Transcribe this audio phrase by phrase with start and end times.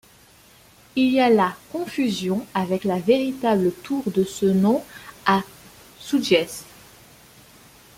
[0.95, 4.83] Il y a là confusion avec la véritable tour de ce nom
[5.27, 5.43] à
[5.99, 6.47] Sugiez.